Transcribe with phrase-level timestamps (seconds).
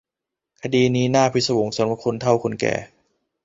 [0.61, 2.73] คดีนี้น่าพิศวงสำหรับคนเฒ่าคนแก่